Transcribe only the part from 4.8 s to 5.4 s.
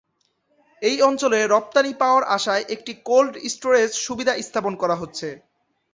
করা হচ্ছে।